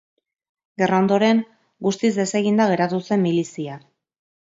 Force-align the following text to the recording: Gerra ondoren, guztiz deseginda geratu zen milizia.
Gerra 0.81 1.01
ondoren, 1.03 1.41
guztiz 1.87 2.11
deseginda 2.15 2.67
geratu 2.73 3.01
zen 3.11 3.23
milizia. 3.27 3.77